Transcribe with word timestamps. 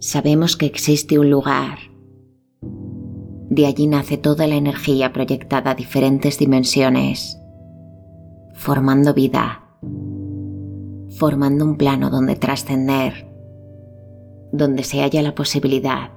Sabemos 0.00 0.56
que 0.56 0.66
existe 0.66 1.18
un 1.18 1.30
lugar. 1.30 1.78
De 3.50 3.66
allí 3.66 3.86
nace 3.86 4.16
toda 4.16 4.46
la 4.46 4.54
energía 4.54 5.12
proyectada 5.12 5.72
a 5.72 5.74
diferentes 5.74 6.38
dimensiones, 6.38 7.38
formando 8.54 9.12
vida, 9.14 9.64
formando 11.18 11.64
un 11.64 11.76
plano 11.76 12.10
donde 12.10 12.36
trascender, 12.36 13.28
donde 14.52 14.84
se 14.84 15.00
halla 15.00 15.22
la 15.22 15.34
posibilidad 15.34 16.10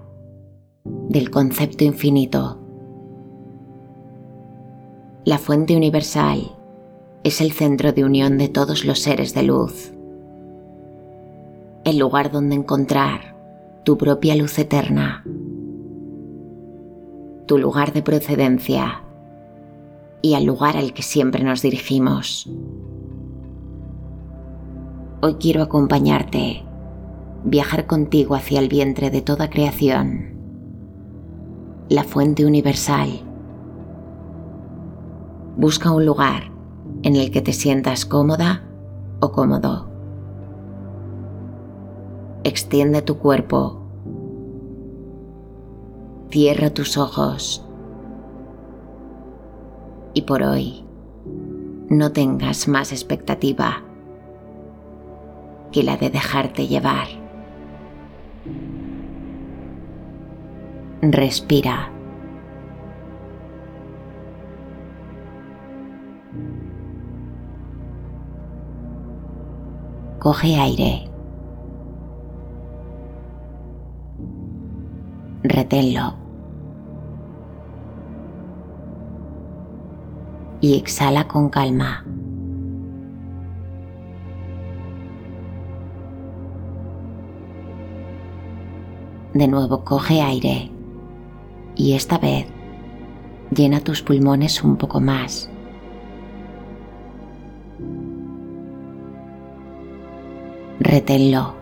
del 1.10 1.32
concepto 1.32 1.84
infinito. 1.84 2.60
La 5.26 5.38
fuente 5.38 5.76
universal 5.76 6.61
es 7.24 7.40
el 7.40 7.52
centro 7.52 7.92
de 7.94 8.04
unión 8.04 8.40
de 8.40 8.50
todos 8.50 8.84
los 8.84 9.00
seres 9.00 9.36
de 9.36 9.44
luz, 9.44 9.94
el 11.84 12.00
lugar 12.00 12.32
donde 12.32 12.56
encontrar 12.56 13.36
tu 13.84 13.96
propia 13.98 14.36
luz 14.36 14.58
eterna, 14.58 15.24
tu 17.46 17.60
lugar 17.60 17.94
de 17.94 18.02
procedencia 18.02 19.04
y 20.24 20.34
al 20.34 20.46
lugar 20.46 20.78
al 20.78 20.94
que 20.94 21.04
siempre 21.04 21.44
nos 21.44 21.62
dirigimos. 21.62 22.50
Hoy 25.22 25.36
quiero 25.36 25.62
acompañarte, 25.62 26.64
viajar 27.44 27.86
contigo 27.86 28.34
hacia 28.34 28.60
el 28.60 28.68
vientre 28.68 29.12
de 29.12 29.22
toda 29.22 29.52
creación, 29.52 30.34
la 31.88 32.04
fuente 32.04 32.48
universal. 32.48 33.22
Busca 35.56 35.92
un 35.92 36.06
lugar 36.06 36.52
en 37.04 37.16
el 37.16 37.32
que 37.32 37.42
te 37.42 37.54
sientas 37.54 38.06
cómoda 38.06 38.64
o 39.20 39.32
cómodo 39.32 39.92
extiende 42.44 43.02
tu 43.02 43.18
cuerpo. 43.18 43.80
Cierra 46.30 46.70
tus 46.70 46.98
ojos. 46.98 47.66
Y 50.14 50.24
por 50.24 50.44
hoy, 50.44 50.86
no 51.90 52.12
tengas 52.12 52.68
más 52.68 52.92
expectativa 52.92 53.84
que 55.72 55.84
la 55.84 55.98
de 55.98 56.10
dejarte 56.10 56.68
llevar. 56.68 57.08
Respira. 61.02 62.01
Coge 70.22 70.56
aire. 70.56 71.12
reténlo. 75.44 76.14
Y 80.62 80.76
exhala 80.76 81.28
con 81.28 81.50
calma. 81.50 82.06
De 89.34 89.48
nuevo 89.48 89.84
coge 89.84 90.22
aire 90.22 90.70
y 91.76 91.94
esta 91.94 92.20
vez 92.20 92.46
llena 93.50 93.80
tus 93.80 94.04
pulmones 94.04 94.64
un 94.64 94.76
poco 94.76 95.00
más. 95.00 95.50
Reténlo. 100.92 101.62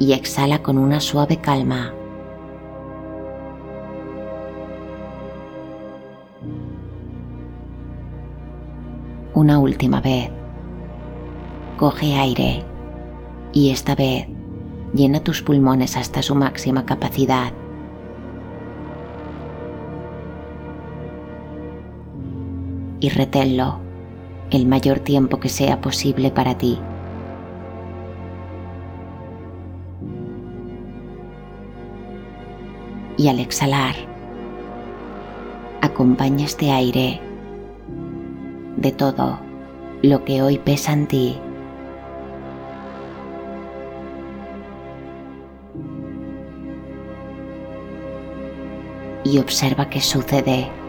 y 0.00 0.14
exhala 0.14 0.62
con 0.62 0.78
una 0.78 0.98
suave 0.98 1.36
calma. 1.36 1.92
Una 9.34 9.58
última 9.58 10.00
vez. 10.00 10.30
Coge 11.76 12.16
aire 12.16 12.64
y 13.52 13.70
esta 13.70 13.94
vez 13.94 14.26
llena 14.94 15.20
tus 15.20 15.42
pulmones 15.42 15.96
hasta 15.98 16.22
su 16.22 16.34
máxima 16.34 16.86
capacidad. 16.86 17.52
Y 23.00 23.08
reténlo 23.08 23.80
el 24.50 24.66
mayor 24.66 25.00
tiempo 25.00 25.40
que 25.40 25.48
sea 25.48 25.80
posible 25.80 26.30
para 26.30 26.56
ti. 26.56 26.78
y 33.20 33.28
al 33.28 33.38
exhalar, 33.38 33.94
acompaña 35.82 36.46
este 36.46 36.70
aire 36.70 37.20
de 38.78 38.92
todo 38.92 39.38
lo 40.00 40.24
que 40.24 40.40
hoy 40.40 40.56
pesa 40.56 40.94
en 40.94 41.06
ti. 41.06 41.38
Y 49.22 49.38
observa 49.38 49.90
qué 49.90 50.00
sucede. 50.00 50.79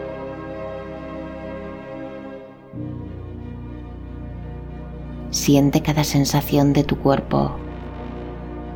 Siente 5.44 5.82
cada 5.82 6.04
sensación 6.04 6.72
de 6.72 6.84
tu 6.84 6.98
cuerpo, 6.98 7.56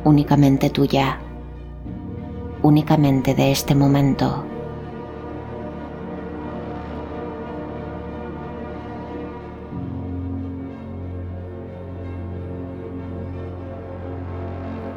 únicamente 0.03 0.69
tuya 0.69 1.17
únicamente 2.61 3.33
de 3.35 3.53
este 3.53 3.73
momento. 3.73 4.43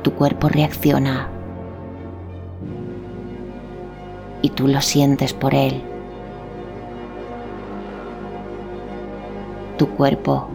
Tu 0.03 0.13
cuerpo 0.13 0.49
reacciona 0.49 1.29
y 4.43 4.51
tú 4.51 4.67
lo 4.67 4.81
sientes 4.81 5.33
por 5.33 5.55
él. 5.55 5.81
Tu 9.79 9.87
cuerpo, 9.91 10.49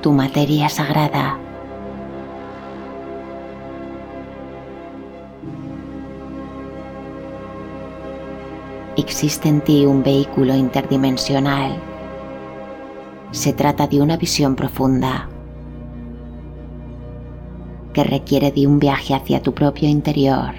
tu 0.00 0.12
materia 0.12 0.68
sagrada 0.68 1.38
existe 8.98 9.48
en 9.48 9.60
ti 9.62 9.86
un 9.86 10.02
vehículo 10.02 10.54
interdimensional. 10.54 11.72
Se 13.30 13.52
trata 13.52 13.86
de 13.86 14.02
una 14.02 14.16
visión 14.16 14.54
profunda 14.54 15.28
que 17.92 18.04
requiere 18.04 18.52
de 18.52 18.66
un 18.66 18.78
viaje 18.78 19.14
hacia 19.14 19.42
tu 19.42 19.54
propio 19.54 19.88
interior. 19.88 20.54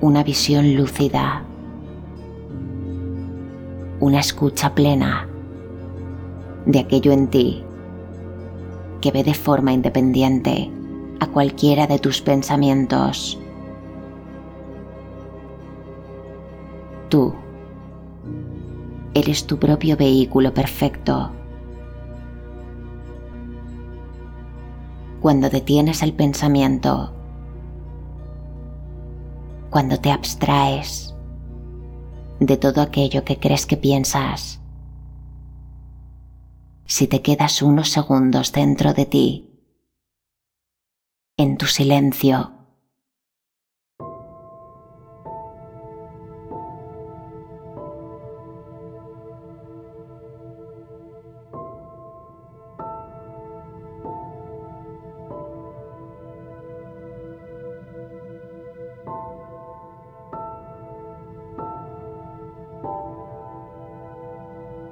Una 0.00 0.22
visión 0.22 0.74
lúcida. 0.74 1.44
Una 4.00 4.20
escucha 4.20 4.74
plena 4.74 5.31
de 6.66 6.80
aquello 6.80 7.12
en 7.12 7.28
ti 7.28 7.64
que 9.02 9.10
ve 9.10 9.24
de 9.24 9.34
forma 9.34 9.72
independiente 9.72 10.70
a 11.20 11.26
cualquiera 11.26 11.86
de 11.86 11.98
tus 11.98 12.22
pensamientos. 12.22 13.38
Tú 17.10 17.34
eres 19.12 19.46
tu 19.46 19.58
propio 19.58 19.96
vehículo 19.96 20.54
perfecto. 20.54 21.32
Cuando 25.20 25.50
detienes 25.50 26.02
el 26.02 26.14
pensamiento, 26.14 27.12
cuando 29.70 29.98
te 29.98 30.10
abstraes 30.10 31.14
de 32.40 32.56
todo 32.56 32.80
aquello 32.82 33.24
que 33.24 33.38
crees 33.38 33.66
que 33.66 33.76
piensas, 33.76 34.61
si 36.86 37.06
te 37.06 37.22
quedas 37.22 37.62
unos 37.62 37.88
segundos 37.88 38.52
dentro 38.52 38.92
de 38.92 39.06
ti, 39.06 39.48
en 41.36 41.56
tu 41.56 41.66
silencio. 41.66 42.52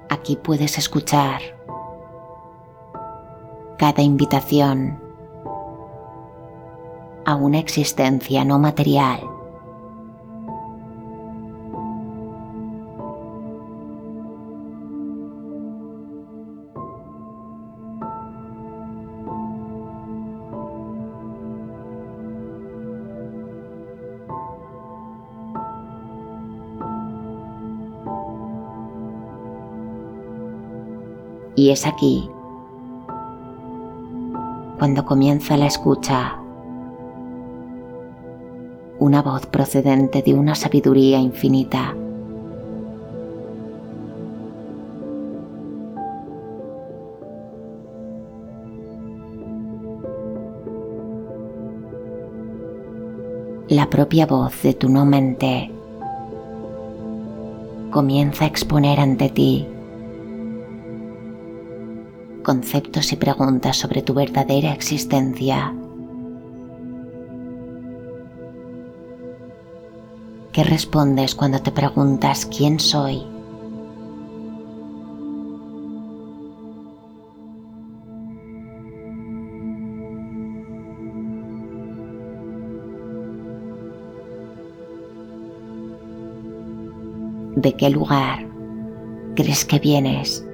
Aquí 0.09 0.37
puedes 0.37 0.77
escuchar 0.77 1.60
cada 3.81 4.03
invitación 4.03 5.00
a 7.25 7.35
una 7.35 7.59
existencia 7.59 8.44
no 8.44 8.59
material. 8.59 9.21
Y 31.56 31.71
es 31.71 31.87
aquí 31.87 32.29
cuando 34.81 35.05
comienza 35.05 35.59
la 35.59 35.67
escucha. 35.67 36.38
Una 38.99 39.21
voz 39.21 39.44
procedente 39.44 40.23
de 40.23 40.32
una 40.32 40.55
sabiduría 40.55 41.19
infinita. 41.19 41.94
La 53.69 53.91
propia 53.91 54.25
voz 54.25 54.62
de 54.62 54.73
tu 54.73 54.88
no 54.88 55.05
mente 55.05 55.71
comienza 57.91 58.44
a 58.44 58.49
exponer 58.49 58.99
ante 58.99 59.29
ti 59.29 59.70
conceptos 62.43 63.13
y 63.13 63.17
preguntas 63.17 63.77
sobre 63.77 64.03
tu 64.03 64.15
verdadera 64.15 64.73
existencia. 64.73 65.75
¿Qué 70.53 70.65
respondes 70.65 71.35
cuando 71.35 71.61
te 71.63 71.71
preguntas 71.71 72.47
quién 72.47 72.81
soy? 72.81 73.23
¿De 87.55 87.77
qué 87.77 87.91
lugar 87.91 88.49
crees 89.37 89.65
que 89.65 89.79
vienes? 89.79 90.45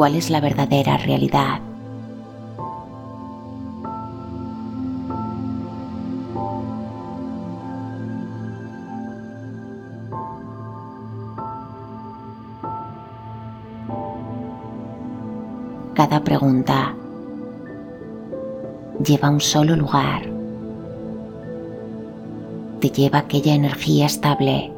Cuál 0.00 0.14
es 0.14 0.30
la 0.30 0.40
verdadera 0.40 0.96
realidad. 0.96 1.60
Cada 15.92 16.24
pregunta 16.24 16.94
lleva 19.04 19.28
a 19.28 19.30
un 19.32 19.40
solo 19.42 19.76
lugar. 19.76 20.22
Te 22.80 22.88
lleva 22.88 23.18
aquella 23.18 23.54
energía 23.54 24.06
estable 24.06 24.72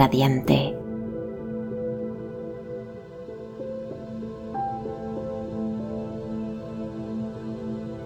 radiante. 0.00 0.74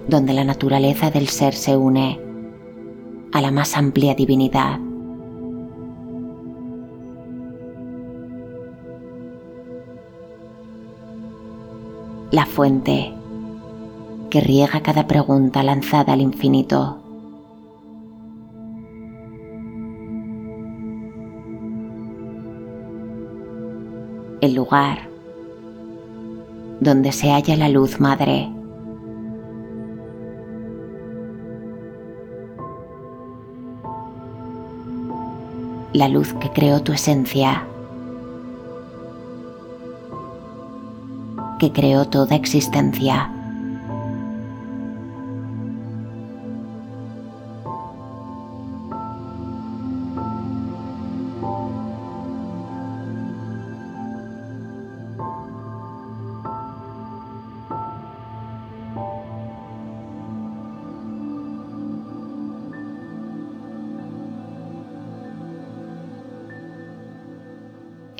donde 0.08 0.32
la 0.32 0.44
naturaleza 0.44 1.10
del 1.10 1.28
ser 1.28 1.54
se 1.54 1.76
une 1.76 2.20
a 3.32 3.40
la 3.40 3.50
más 3.50 3.76
amplia 3.76 4.14
divinidad. 4.14 4.78
La 12.30 12.44
fuente 12.44 13.14
que 14.30 14.40
riega 14.40 14.82
cada 14.82 15.06
pregunta 15.06 15.62
lanzada 15.62 16.12
al 16.12 16.20
infinito. 16.20 17.03
El 24.44 24.54
lugar 24.54 25.08
donde 26.80 27.12
se 27.12 27.30
halla 27.30 27.56
la 27.56 27.68
luz 27.68 27.98
madre. 27.98 28.50
La 35.92 36.08
luz 36.08 36.34
que 36.34 36.50
creó 36.50 36.82
tu 36.82 36.92
esencia, 36.92 37.64
que 41.58 41.72
creó 41.72 42.04
toda 42.06 42.34
existencia. 42.34 43.30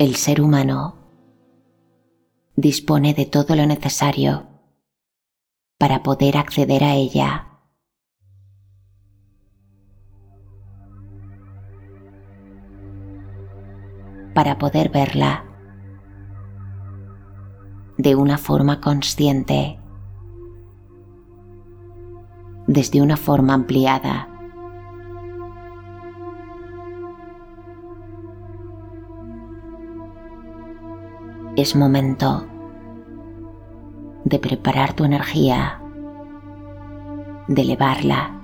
El 0.05 0.15
ser 0.17 0.39
humano 0.39 0.93
dispone 2.55 3.15
de 3.15 3.25
todo 3.25 3.55
lo 3.55 3.65
necesario 3.65 4.45
para 5.79 6.03
poder 6.03 6.37
acceder 6.37 6.83
a 6.83 6.93
ella. 6.93 7.47
para 14.35 14.57
poder 14.57 14.89
verla 14.89 15.45
de 17.97 18.15
una 18.17 18.37
forma 18.37 18.81
consciente, 18.81 19.79
desde 22.67 23.01
una 23.01 23.15
forma 23.15 23.53
ampliada. 23.53 24.34
Es 31.55 31.75
momento 31.75 32.45
de 34.25 34.39
preparar 34.39 34.93
tu 34.93 35.05
energía, 35.05 35.81
de 37.47 37.61
elevarla 37.61 38.41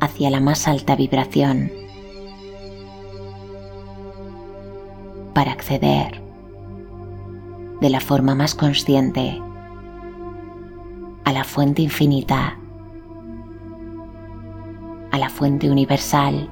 hacia 0.00 0.30
la 0.30 0.40
más 0.40 0.66
alta 0.66 0.96
vibración 0.96 1.70
para 5.32 5.52
acceder 5.52 6.20
de 7.80 7.90
la 7.90 8.00
forma 8.00 8.34
más 8.34 8.54
consciente 8.54 9.40
a 11.24 11.32
la 11.32 11.44
fuente 11.44 11.82
infinita, 11.82 12.58
a 15.12 15.18
la 15.18 15.28
fuente 15.28 15.70
universal 15.70 16.50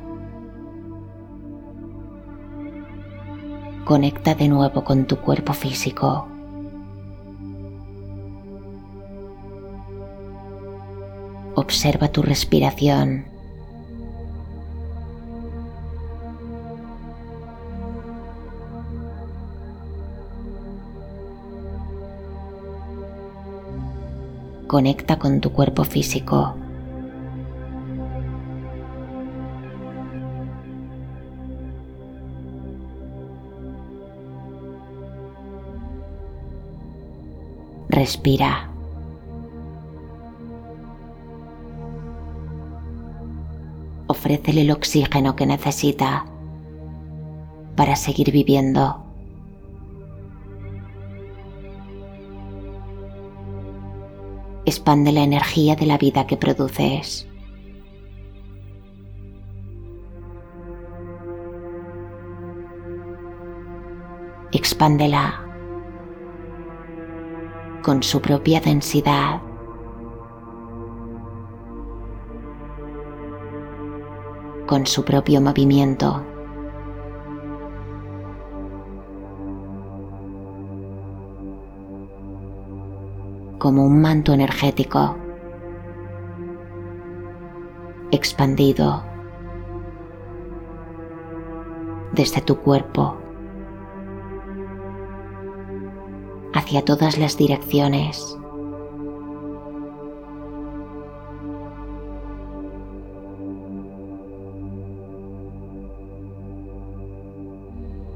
Conecta 3.93 4.35
de 4.35 4.49
nuevo 4.49 4.85
con 4.85 5.05
tu 5.05 5.19
cuerpo 5.19 5.53
físico. 5.53 6.27
Observa 11.55 12.09
tu 12.09 12.23
respiración. 12.23 13.27
Conecta 24.67 25.19
con 25.19 25.43
tu 25.43 25.53
cuerpo 25.53 25.85
físico. 25.85 26.62
Respira. 37.93 38.71
Ofrécele 44.07 44.63
el 44.63 44.71
oxígeno 44.71 45.37
que 45.37 45.45
necesita 45.45 46.25
para 47.77 47.95
seguir 47.95 48.33
viviendo. 48.33 49.05
Expande 54.65 55.13
la 55.13 55.25
energía 55.25 55.77
de 55.77 55.85
la 55.85 55.99
vida 55.99 56.27
que 56.27 56.39
produces. 56.39 57.29
Expándela 64.51 65.42
con 67.83 68.03
su 68.03 68.21
propia 68.21 68.61
densidad. 68.61 69.41
con 74.67 74.87
su 74.87 75.05
propio 75.05 75.41
movimiento. 75.41 76.25
como 83.59 83.85
un 83.85 84.01
manto 84.01 84.33
energético 84.33 85.17
expandido 88.11 89.05
desde 92.13 92.41
tu 92.41 92.57
cuerpo 92.57 93.22
hacia 96.73 96.85
todas 96.87 97.19
las 97.19 97.37
direcciones. 97.37 98.35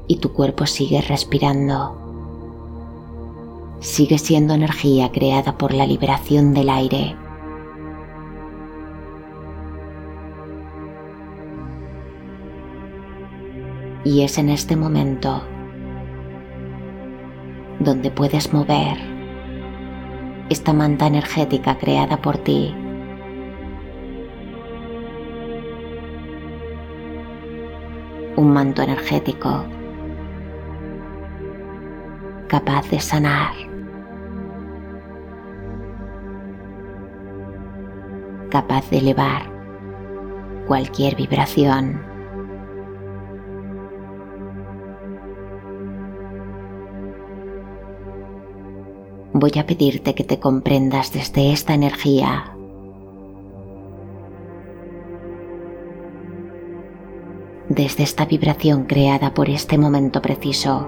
Y 0.07 0.17
tu 0.17 0.33
cuerpo 0.33 0.65
sigue 0.65 1.01
respirando. 1.01 1.95
Sigue 3.79 4.17
siendo 4.17 4.55
energía 4.55 5.11
creada 5.11 5.55
por 5.55 5.71
la 5.71 5.85
liberación 5.85 6.55
del 6.55 6.71
aire. 6.71 7.15
Y 14.03 14.23
es 14.23 14.39
en 14.39 14.49
este 14.49 14.75
momento 14.75 15.43
donde 17.87 18.11
puedes 18.11 18.51
mover 18.51 18.97
esta 20.49 20.73
manta 20.73 21.07
energética 21.07 21.77
creada 21.77 22.21
por 22.21 22.37
ti. 22.37 22.75
Un 28.35 28.51
manto 28.51 28.81
energético 28.81 29.65
capaz 32.49 32.89
de 32.89 32.99
sanar, 32.99 33.53
capaz 38.49 38.89
de 38.89 38.97
elevar 38.97 39.43
cualquier 40.67 41.15
vibración. 41.15 42.06
Voy 49.39 49.51
a 49.59 49.65
pedirte 49.65 50.15
que 50.15 50.23
te 50.23 50.39
comprendas 50.39 51.11
desde 51.11 51.51
esta 51.51 51.73
energía. 51.73 52.53
Desde 57.69 58.03
esta 58.03 58.25
vibración 58.25 58.85
creada 58.85 59.33
por 59.33 59.49
este 59.49 59.77
momento 59.77 60.21
preciso. 60.21 60.87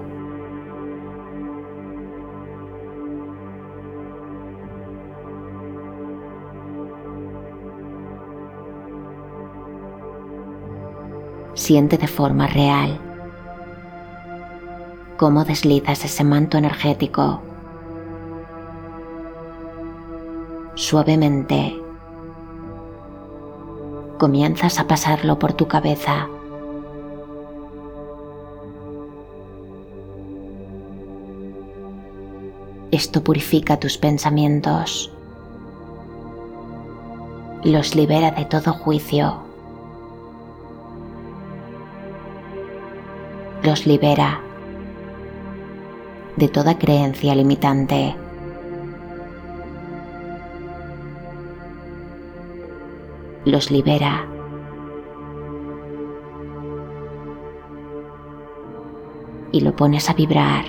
Siente 11.54 11.98
de 11.98 12.06
forma 12.06 12.46
real 12.46 12.98
cómo 15.18 15.44
deslizas 15.44 16.06
ese 16.06 16.24
manto 16.24 16.56
energético 16.56 17.42
suavemente. 20.80 21.78
Comienzas 24.18 24.80
a 24.80 24.86
pasarlo 24.86 25.38
por 25.38 25.52
tu 25.52 25.68
cabeza. 25.68 26.26
Esto 32.90 33.22
purifica 33.22 33.78
tus 33.78 33.98
pensamientos. 33.98 35.12
Los 37.62 37.94
libera 37.94 38.30
de 38.30 38.46
todo 38.46 38.72
juicio. 38.72 39.42
Los 43.62 43.86
libera 43.86 44.40
de 46.36 46.48
toda 46.48 46.78
creencia 46.78 47.34
limitante. 47.34 48.16
Los 53.44 53.70
libera. 53.70 54.26
Y 59.52 59.60
lo 59.60 59.74
pones 59.74 60.08
a 60.08 60.14
vibrar 60.14 60.64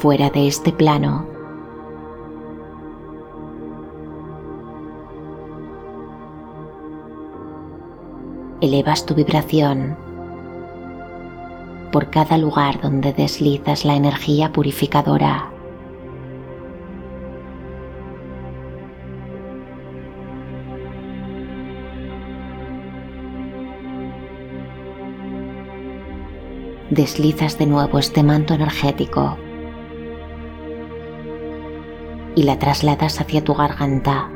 fuera 0.00 0.30
de 0.30 0.46
este 0.46 0.72
plano. 0.72 1.26
Elevas 8.60 9.06
tu 9.06 9.14
vibración 9.14 9.96
por 11.92 12.10
cada 12.10 12.38
lugar 12.38 12.80
donde 12.80 13.12
deslizas 13.12 13.84
la 13.84 13.94
energía 13.94 14.52
purificadora. 14.52 15.49
Deslizas 26.90 27.58
de 27.58 27.66
nuevo 27.66 27.98
este 27.98 28.22
manto 28.22 28.54
energético 28.54 29.38
y 32.34 32.42
la 32.42 32.58
trasladas 32.58 33.20
hacia 33.20 33.42
tu 33.44 33.54
garganta. 33.54 34.30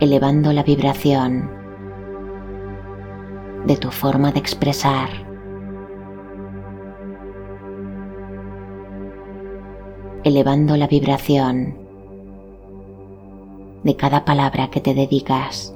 elevando 0.00 0.54
la 0.54 0.62
vibración 0.62 1.50
de 3.66 3.76
tu 3.76 3.90
forma 3.90 4.32
de 4.32 4.38
expresar. 4.38 5.10
elevando 10.22 10.76
la 10.76 10.86
vibración 10.86 11.78
de 13.84 13.96
cada 13.96 14.24
palabra 14.24 14.68
que 14.68 14.80
te 14.80 14.92
dedicas. 14.92 15.74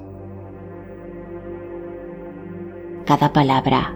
Cada 3.05 3.33
palabra 3.33 3.95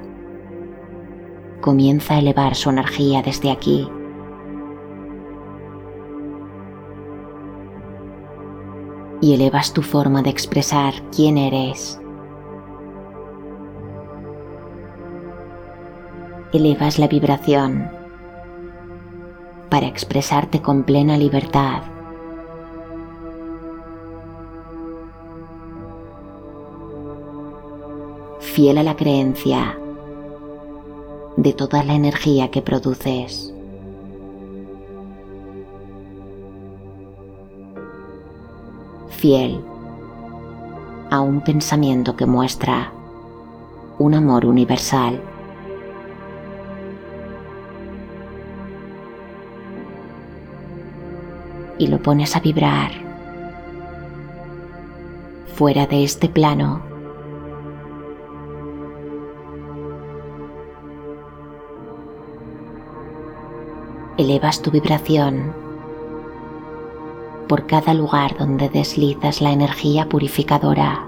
comienza 1.60 2.14
a 2.14 2.18
elevar 2.18 2.54
su 2.54 2.70
energía 2.70 3.22
desde 3.22 3.50
aquí. 3.50 3.88
Y 9.20 9.34
elevas 9.34 9.72
tu 9.72 9.82
forma 9.82 10.22
de 10.22 10.30
expresar 10.30 10.94
quién 11.14 11.38
eres. 11.38 12.00
Elevas 16.52 16.98
la 16.98 17.08
vibración 17.08 17.90
para 19.70 19.86
expresarte 19.86 20.62
con 20.62 20.84
plena 20.84 21.16
libertad 21.16 21.82
fiel 28.58 28.76
a 28.78 28.82
la 28.82 28.96
creencia 28.96 29.78
de 31.36 31.52
toda 31.52 31.84
la 31.84 31.94
energía 31.94 32.50
que 32.50 32.60
produces. 32.60 33.54
Fiel 39.10 39.60
a 41.08 41.20
un 41.20 41.40
pensamiento 41.42 42.16
que 42.16 42.26
muestra 42.26 42.90
un 44.00 44.14
amor 44.14 44.44
universal. 44.44 45.20
Y 51.78 51.86
lo 51.86 52.02
pones 52.02 52.34
a 52.34 52.40
vibrar 52.40 52.90
fuera 55.54 55.86
de 55.86 56.02
este 56.02 56.28
plano. 56.28 56.87
Elevas 64.18 64.60
tu 64.60 64.72
vibración 64.72 65.54
por 67.48 67.66
cada 67.66 67.94
lugar 67.94 68.36
donde 68.36 68.68
deslizas 68.68 69.40
la 69.40 69.52
energía 69.52 70.08
purificadora. 70.08 71.04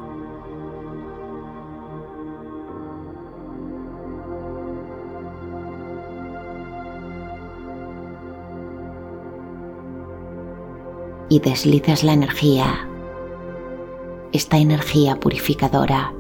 y 11.33 11.39
deslizas 11.39 12.03
la 12.03 12.13
energía, 12.13 12.89
esta 14.33 14.59
energía 14.59 15.15
purificadora, 15.21 16.13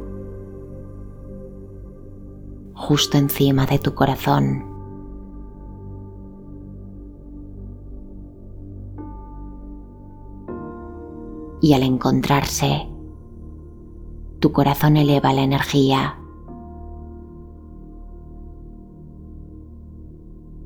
justo 2.74 3.18
encima 3.18 3.66
de 3.66 3.80
tu 3.80 3.92
corazón. 3.92 4.69
Y 11.60 11.74
al 11.74 11.82
encontrarse, 11.82 12.88
tu 14.40 14.52
corazón 14.52 14.96
eleva 14.96 15.32
la 15.32 15.42
energía. 15.42 16.18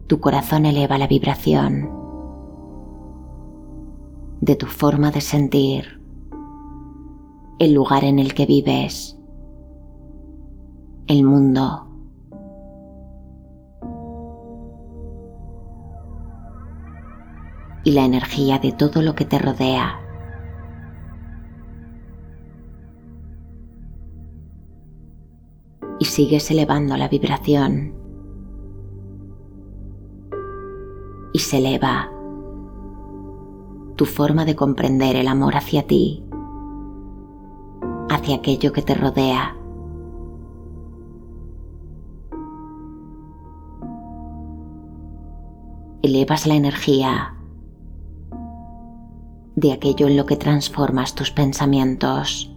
Tu 0.06 0.20
corazón 0.20 0.66
eleva 0.66 0.98
la 0.98 1.06
vibración 1.06 1.90
de 4.40 4.56
tu 4.56 4.66
forma 4.66 5.10
de 5.10 5.22
sentir, 5.22 6.00
el 7.58 7.72
lugar 7.72 8.04
en 8.04 8.18
el 8.18 8.34
que 8.34 8.46
vives, 8.46 9.18
el 11.06 11.24
mundo. 11.24 11.88
y 17.86 17.92
la 17.92 18.06
energía 18.06 18.58
de 18.58 18.72
todo 18.72 19.02
lo 19.02 19.14
que 19.14 19.26
te 19.26 19.38
rodea. 19.38 20.03
Sigues 26.14 26.48
elevando 26.52 26.96
la 26.96 27.08
vibración. 27.08 27.92
Y 31.32 31.40
se 31.40 31.58
eleva 31.58 32.08
tu 33.96 34.04
forma 34.04 34.44
de 34.44 34.54
comprender 34.54 35.16
el 35.16 35.26
amor 35.26 35.56
hacia 35.56 35.88
ti, 35.88 36.24
hacia 38.10 38.36
aquello 38.36 38.72
que 38.72 38.82
te 38.82 38.94
rodea. 38.94 39.56
Elevas 46.02 46.46
la 46.46 46.54
energía 46.54 47.34
de 49.56 49.72
aquello 49.72 50.06
en 50.06 50.16
lo 50.16 50.26
que 50.26 50.36
transformas 50.36 51.16
tus 51.16 51.32
pensamientos. 51.32 52.53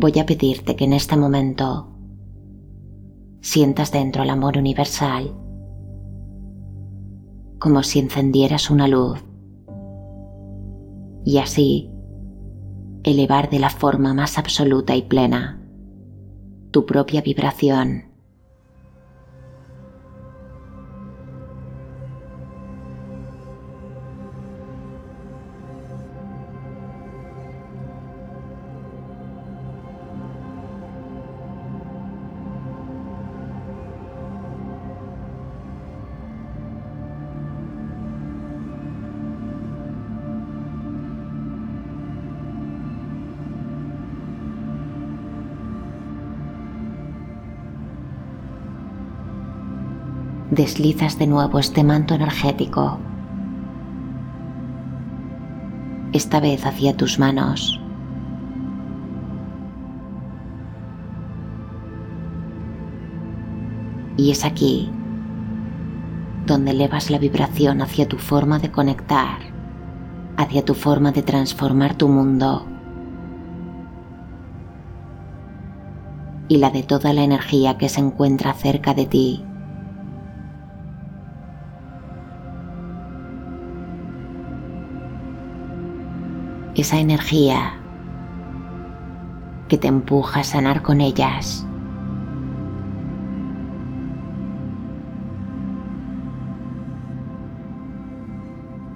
Voy 0.00 0.18
a 0.18 0.26
pedirte 0.26 0.74
que 0.74 0.84
en 0.84 0.94
este 0.94 1.16
momento 1.16 1.88
sientas 3.42 3.92
dentro 3.92 4.22
el 4.22 4.30
amor 4.30 4.56
universal, 4.56 5.36
como 7.58 7.82
si 7.82 7.98
encendieras 7.98 8.70
una 8.70 8.88
luz, 8.88 9.22
y 11.24 11.38
así 11.38 11.90
elevar 13.04 13.50
de 13.50 13.58
la 13.58 13.70
forma 13.70 14.14
más 14.14 14.38
absoluta 14.38 14.96
y 14.96 15.02
plena 15.02 15.62
tu 16.70 16.86
propia 16.86 17.20
vibración 17.20 18.09
deslizas 50.50 51.18
de 51.18 51.26
nuevo 51.26 51.58
este 51.58 51.84
manto 51.84 52.14
energético, 52.14 52.98
esta 56.12 56.40
vez 56.40 56.66
hacia 56.66 56.96
tus 56.96 57.18
manos. 57.18 57.80
Y 64.16 64.30
es 64.30 64.44
aquí 64.44 64.90
donde 66.46 66.72
elevas 66.72 67.10
la 67.10 67.18
vibración 67.18 67.80
hacia 67.80 68.08
tu 68.08 68.18
forma 68.18 68.58
de 68.58 68.72
conectar, 68.72 69.38
hacia 70.36 70.64
tu 70.64 70.74
forma 70.74 71.12
de 71.12 71.22
transformar 71.22 71.94
tu 71.94 72.08
mundo 72.08 72.66
y 76.48 76.56
la 76.56 76.70
de 76.70 76.82
toda 76.82 77.12
la 77.12 77.22
energía 77.22 77.78
que 77.78 77.88
se 77.88 78.00
encuentra 78.00 78.52
cerca 78.52 78.92
de 78.92 79.06
ti. 79.06 79.44
Esa 86.80 86.98
energía 86.98 87.74
que 89.68 89.78
te 89.78 89.88
empuja 89.88 90.40
a 90.40 90.44
sanar 90.44 90.82
con 90.82 91.00
ellas. 91.00 91.66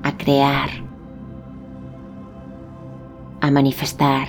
A 0.03 0.17
crear, 0.17 0.69
a 3.41 3.51
manifestar 3.51 4.29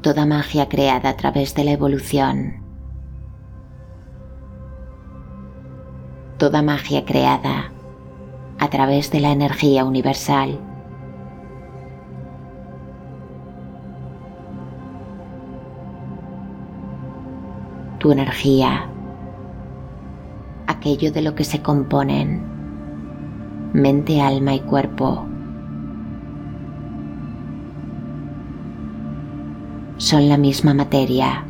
toda 0.00 0.24
magia 0.26 0.68
creada 0.68 1.10
a 1.10 1.16
través 1.16 1.54
de 1.54 1.64
la 1.64 1.72
evolución. 1.72 2.62
Toda 6.38 6.62
magia 6.62 7.04
creada 7.04 7.72
a 8.58 8.70
través 8.70 9.10
de 9.10 9.20
la 9.20 9.32
energía 9.32 9.84
universal. 9.84 10.67
Tu 18.08 18.12
energía, 18.12 18.88
aquello 20.66 21.12
de 21.12 21.20
lo 21.20 21.34
que 21.34 21.44
se 21.44 21.60
componen 21.60 22.42
mente, 23.74 24.22
alma 24.22 24.54
y 24.54 24.60
cuerpo. 24.60 25.26
Son 29.98 30.26
la 30.26 30.38
misma 30.38 30.72
materia, 30.72 31.44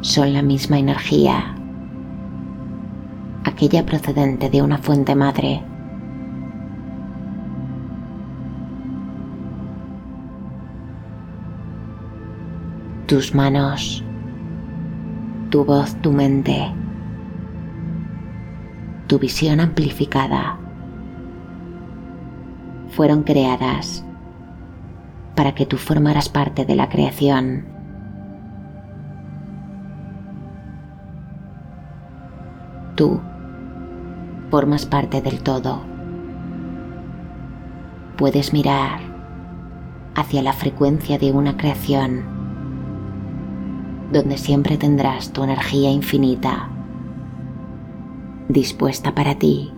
son 0.00 0.32
la 0.32 0.40
misma 0.40 0.78
energía, 0.78 1.54
aquella 3.44 3.84
procedente 3.84 4.48
de 4.48 4.62
una 4.62 4.78
fuente 4.78 5.14
madre. 5.14 5.62
Tus 13.10 13.34
manos, 13.34 14.04
tu 15.50 15.64
voz, 15.64 15.96
tu 15.96 16.12
mente, 16.12 16.72
tu 19.08 19.18
visión 19.18 19.58
amplificada 19.58 20.56
fueron 22.90 23.24
creadas 23.24 24.04
para 25.34 25.56
que 25.56 25.66
tú 25.66 25.76
formaras 25.76 26.28
parte 26.28 26.64
de 26.64 26.76
la 26.76 26.88
creación. 26.88 27.66
Tú 32.94 33.20
Formas 34.52 34.86
parte 34.86 35.20
del 35.20 35.42
todo. 35.42 35.82
Puedes 38.16 38.52
mirar 38.52 39.00
hacia 40.14 40.42
la 40.42 40.52
frecuencia 40.52 41.18
de 41.18 41.32
una 41.32 41.56
creación 41.56 42.29
donde 44.12 44.38
siempre 44.38 44.76
tendrás 44.76 45.32
tu 45.32 45.42
energía 45.42 45.90
infinita 45.90 46.70
dispuesta 48.48 49.14
para 49.14 49.38
ti. 49.38 49.72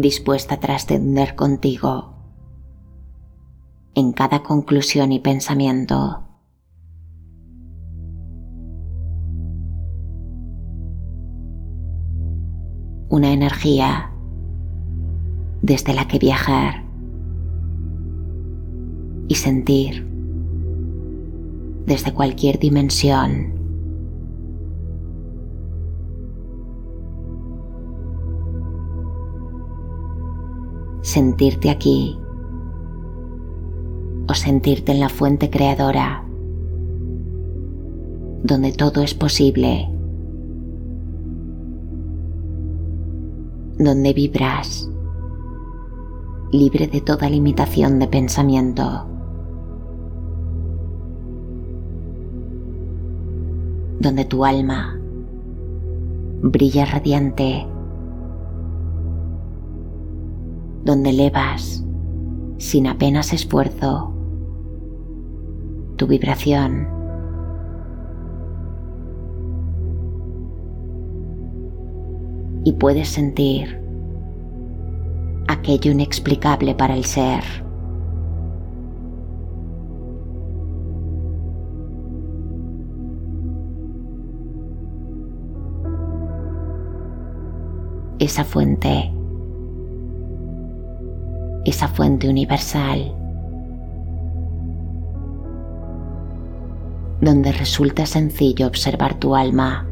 dispuesta 0.00 0.54
a 0.54 0.60
trascender 0.60 1.34
contigo 1.34 2.14
en 3.94 4.12
cada 4.12 4.44
conclusión 4.44 5.10
y 5.10 5.18
pensamiento. 5.18 6.22
Una 13.08 13.32
energía 13.32 14.12
desde 15.62 15.94
la 15.94 16.06
que 16.06 16.20
viajar 16.20 16.87
y 19.28 19.34
sentir 19.34 20.06
desde 21.86 22.12
cualquier 22.12 22.58
dimensión. 22.58 23.56
Sentirte 31.02 31.70
aquí 31.70 32.18
o 34.28 34.34
sentirte 34.34 34.92
en 34.92 35.00
la 35.00 35.08
fuente 35.08 35.48
creadora, 35.48 36.22
donde 38.42 38.72
todo 38.72 39.02
es 39.02 39.14
posible, 39.14 39.88
donde 43.78 44.12
vibras 44.12 44.90
libre 46.52 46.86
de 46.86 47.00
toda 47.00 47.28
limitación 47.30 47.98
de 47.98 48.08
pensamiento. 48.08 49.17
Donde 54.00 54.24
tu 54.24 54.44
alma 54.44 54.98
brilla 56.42 56.84
radiante, 56.84 57.66
donde 60.84 61.10
elevas 61.10 61.84
sin 62.58 62.86
apenas 62.86 63.32
esfuerzo 63.32 64.12
tu 65.96 66.06
vibración. 66.06 66.88
Y 72.64 72.72
puedes 72.74 73.08
sentir 73.08 73.80
aquello 75.48 75.90
inexplicable 75.92 76.74
para 76.74 76.94
el 76.94 77.04
ser. 77.04 77.67
Esa 88.18 88.44
fuente, 88.44 89.12
esa 91.64 91.86
fuente 91.88 92.28
universal 92.28 93.14
donde 97.20 97.52
resulta 97.52 98.06
sencillo 98.06 98.66
observar 98.66 99.14
tu 99.14 99.34
alma. 99.34 99.86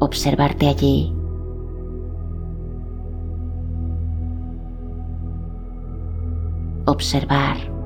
Observarte 0.00 0.68
allí. 0.68 1.14
Observar 6.86 7.77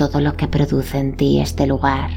todo 0.00 0.22
lo 0.22 0.34
que 0.34 0.48
produce 0.48 0.96
en 0.98 1.14
ti 1.14 1.40
este 1.40 1.66
lugar. 1.66 2.08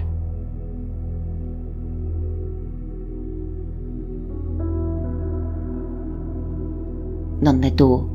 donde 7.41 7.71
tú 7.71 8.07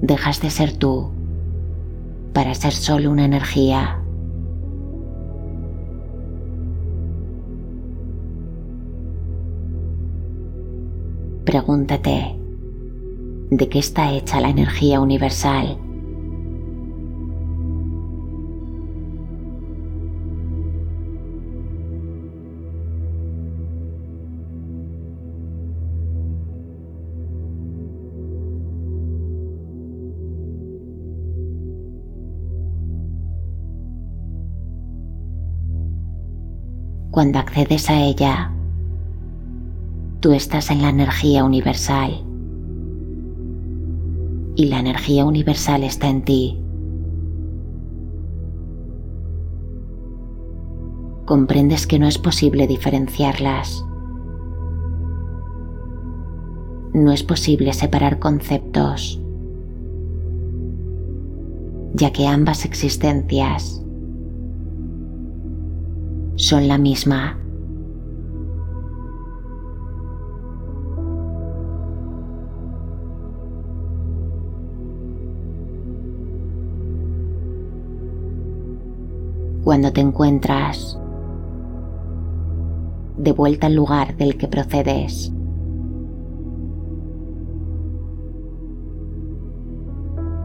dejas 0.00 0.40
de 0.40 0.48
ser 0.48 0.72
tú 0.72 1.10
para 2.32 2.54
ser 2.54 2.72
solo 2.72 3.10
una 3.10 3.26
energía. 3.26 4.02
Pregúntate, 11.44 12.38
¿de 13.50 13.68
qué 13.68 13.78
está 13.78 14.12
hecha 14.12 14.40
la 14.40 14.48
energía 14.48 14.98
universal? 14.98 15.85
Cuando 37.16 37.38
accedes 37.38 37.88
a 37.88 37.98
ella, 37.98 38.52
tú 40.20 40.34
estás 40.34 40.70
en 40.70 40.82
la 40.82 40.90
energía 40.90 41.44
universal 41.44 42.22
y 44.54 44.66
la 44.66 44.80
energía 44.80 45.24
universal 45.24 45.82
está 45.82 46.10
en 46.10 46.22
ti. 46.26 46.60
Comprendes 51.24 51.86
que 51.86 51.98
no 51.98 52.06
es 52.06 52.18
posible 52.18 52.66
diferenciarlas. 52.66 53.82
No 56.92 57.12
es 57.12 57.22
posible 57.22 57.72
separar 57.72 58.18
conceptos, 58.18 59.22
ya 61.94 62.12
que 62.12 62.26
ambas 62.26 62.66
existencias 62.66 63.85
son 66.36 66.68
la 66.68 66.76
misma. 66.76 67.38
Cuando 79.64 79.92
te 79.92 80.00
encuentras 80.00 81.00
de 83.16 83.32
vuelta 83.32 83.66
al 83.66 83.74
lugar 83.74 84.16
del 84.16 84.36
que 84.36 84.46
procedes, 84.46 85.32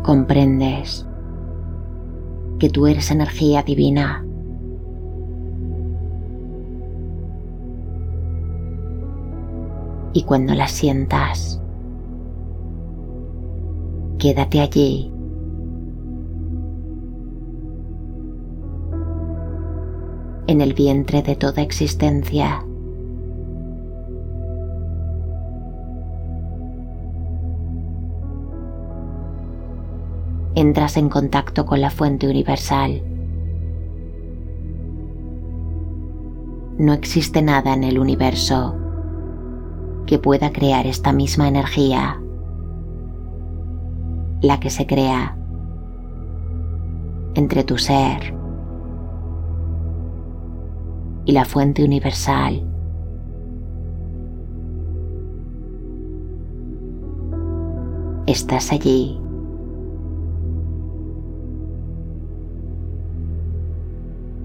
comprendes 0.01 1.05
que 2.57 2.69
tú 2.69 2.87
eres 2.87 3.11
energía 3.11 3.61
divina 3.61 4.25
y 10.13 10.23
cuando 10.23 10.53
la 10.53 10.67
sientas, 10.67 11.61
quédate 14.17 14.61
allí. 14.61 15.11
en 20.51 20.59
el 20.59 20.73
vientre 20.73 21.21
de 21.21 21.35
toda 21.37 21.61
existencia. 21.61 22.65
Entras 30.55 30.97
en 30.97 31.07
contacto 31.07 31.65
con 31.65 31.79
la 31.79 31.89
fuente 31.89 32.27
universal. 32.27 33.01
No 36.77 36.93
existe 36.93 37.41
nada 37.41 37.73
en 37.73 37.85
el 37.85 37.97
universo 37.97 38.80
que 40.11 40.19
pueda 40.19 40.51
crear 40.51 40.85
esta 40.87 41.13
misma 41.13 41.47
energía, 41.47 42.21
la 44.41 44.59
que 44.59 44.69
se 44.69 44.85
crea 44.85 45.37
entre 47.33 47.63
tu 47.63 47.77
ser 47.77 48.35
y 51.23 51.31
la 51.31 51.45
fuente 51.45 51.85
universal. 51.85 52.61
Estás 58.27 58.73
allí. 58.73 59.17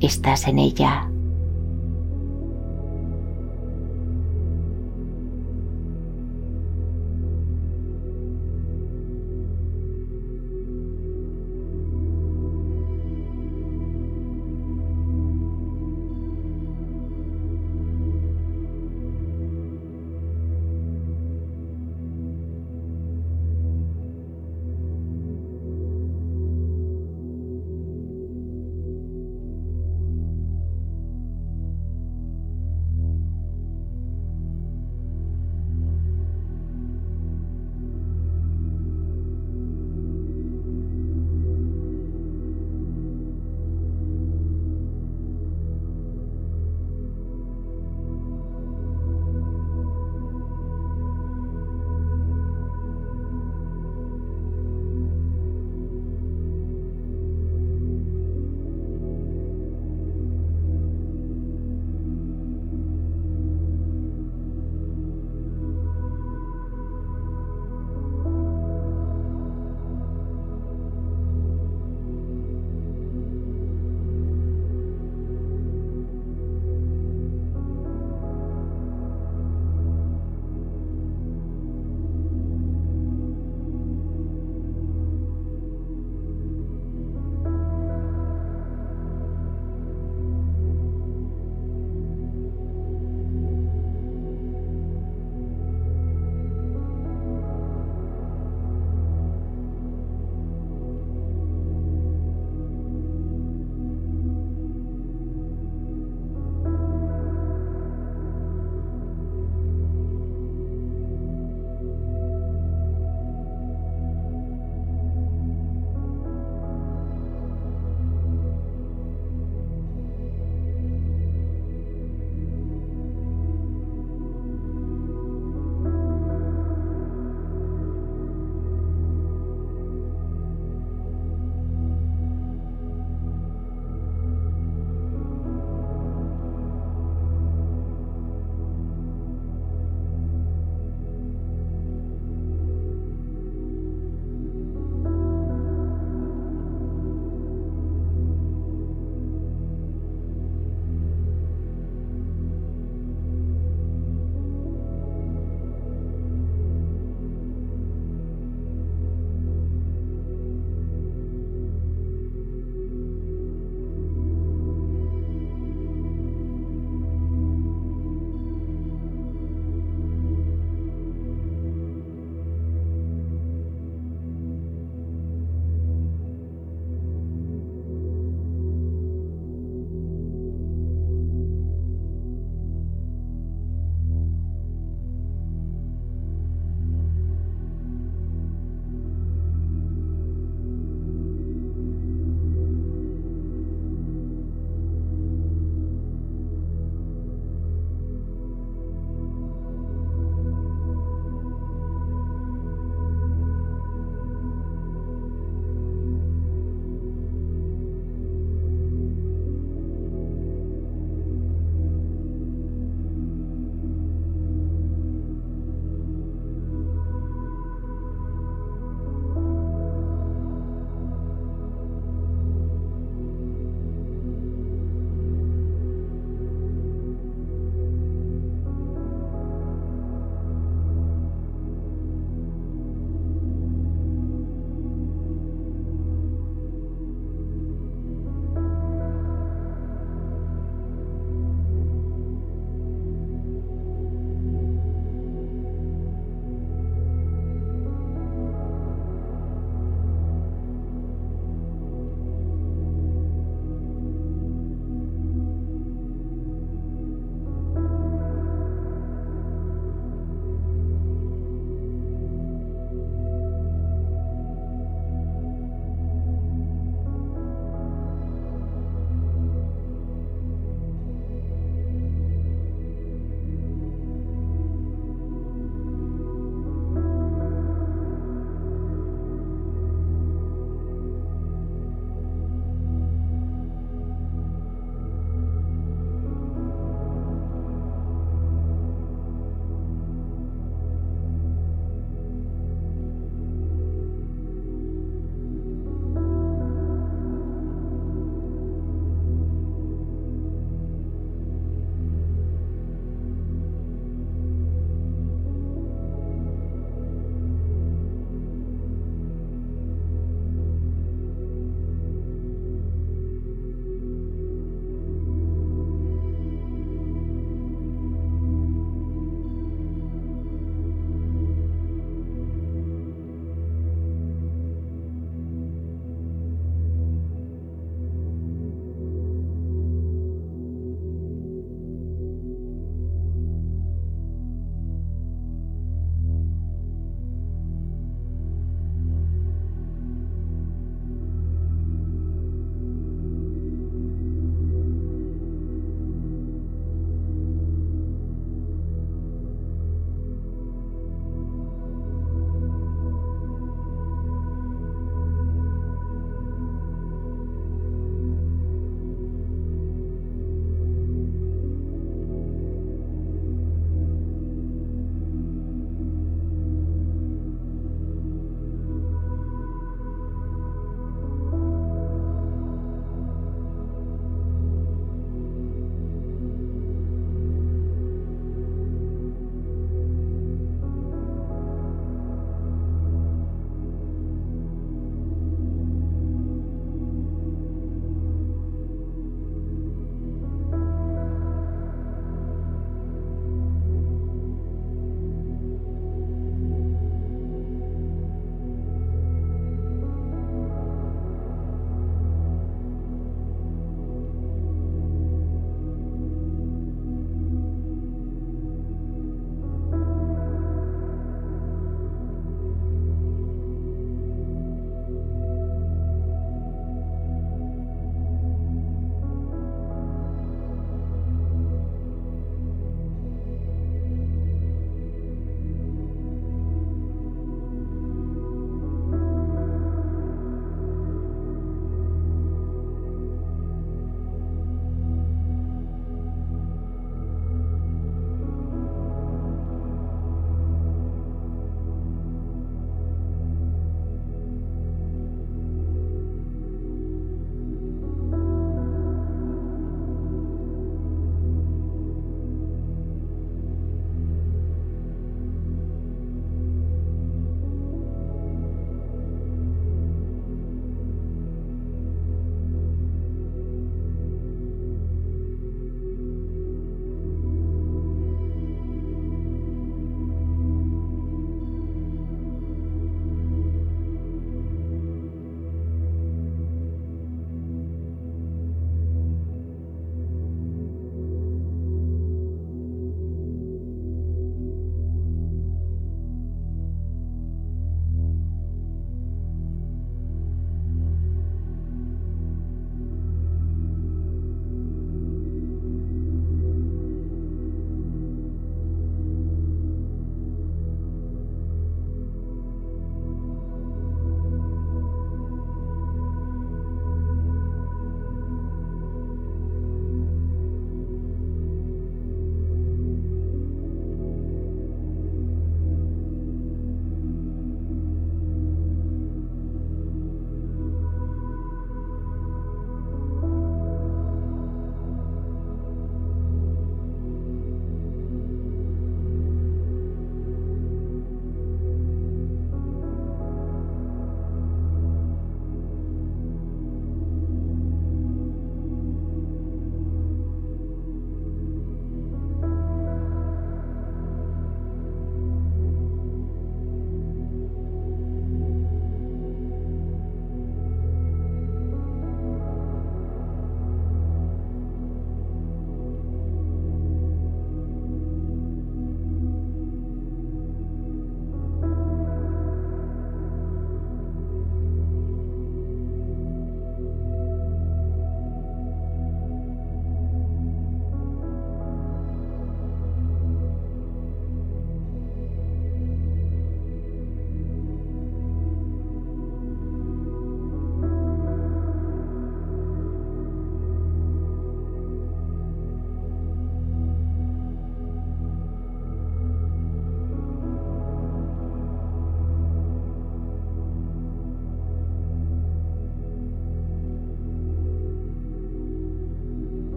Estás 0.00 0.48
en 0.48 0.58
ella. 0.58 1.10